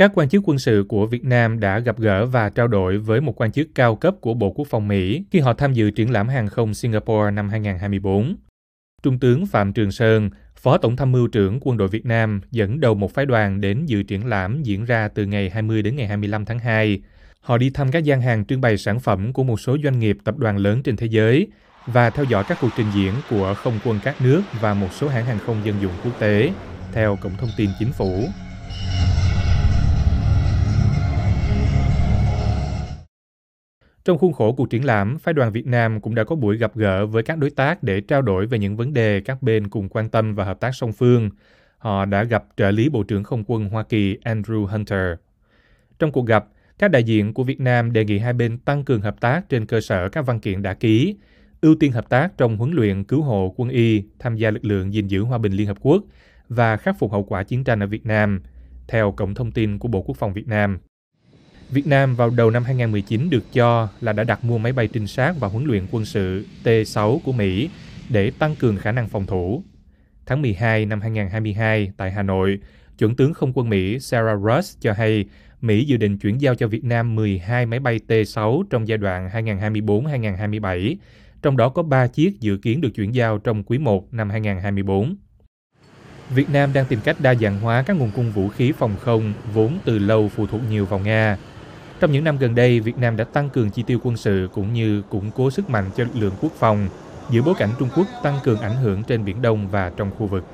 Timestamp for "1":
83.78-84.14